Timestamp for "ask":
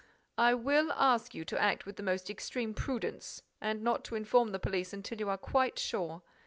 0.93-1.35